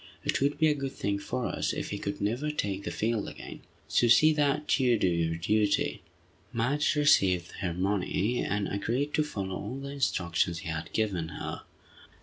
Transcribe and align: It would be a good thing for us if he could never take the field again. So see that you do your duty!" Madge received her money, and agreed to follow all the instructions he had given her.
It 0.25 0.41
would 0.41 0.57
be 0.57 0.67
a 0.67 0.73
good 0.73 0.93
thing 0.93 1.19
for 1.19 1.45
us 1.45 1.73
if 1.73 1.91
he 1.91 1.99
could 1.99 2.19
never 2.21 2.49
take 2.49 2.85
the 2.85 2.89
field 2.89 3.27
again. 3.29 3.59
So 3.87 4.07
see 4.07 4.33
that 4.33 4.79
you 4.79 4.97
do 4.97 5.07
your 5.07 5.35
duty!" 5.35 6.01
Madge 6.51 6.95
received 6.95 7.51
her 7.59 7.71
money, 7.75 8.39
and 8.43 8.67
agreed 8.67 9.13
to 9.13 9.23
follow 9.23 9.55
all 9.57 9.75
the 9.79 9.89
instructions 9.91 10.57
he 10.57 10.69
had 10.69 10.91
given 10.91 11.27
her. 11.27 11.61